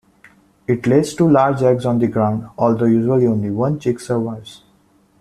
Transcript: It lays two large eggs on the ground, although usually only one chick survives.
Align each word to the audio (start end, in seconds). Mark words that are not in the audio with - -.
It 0.67 0.87
lays 0.87 1.13
two 1.13 1.29
large 1.29 1.61
eggs 1.61 1.85
on 1.85 1.99
the 1.99 2.07
ground, 2.07 2.49
although 2.57 2.87
usually 2.87 3.27
only 3.27 3.51
one 3.51 3.79
chick 3.79 3.99
survives. 3.99 4.63